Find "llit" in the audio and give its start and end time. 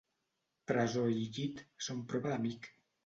1.37-1.61